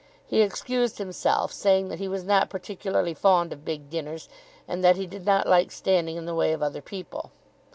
He 0.25 0.41
excused 0.41 0.97
himself 0.97 1.53
saying 1.53 1.89
that 1.89 1.99
he 1.99 2.07
was 2.07 2.23
not 2.23 2.49
particularly 2.49 3.13
fond 3.13 3.53
of 3.53 3.63
big 3.63 3.87
dinners, 3.87 4.29
and 4.67 4.83
that 4.83 4.95
he 4.95 5.05
did 5.05 5.27
not 5.27 5.47
like 5.47 5.69
standing 5.71 6.17
in 6.17 6.25
the 6.25 6.33
way 6.33 6.53
of 6.53 6.63
other 6.63 6.81
people. 6.81 7.29